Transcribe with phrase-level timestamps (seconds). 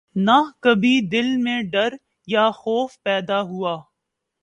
[0.17, 1.93] نہ کبھی دل میں ڈر
[2.27, 3.77] یا خوف پیدا ہوا